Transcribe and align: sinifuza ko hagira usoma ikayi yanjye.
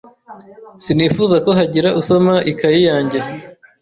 sinifuza 0.83 1.35
ko 1.45 1.49
hagira 1.59 1.89
usoma 2.01 2.33
ikayi 2.51 2.81
yanjye. 2.89 3.19